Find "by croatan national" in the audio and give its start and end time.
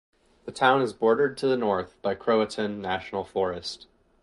2.01-3.23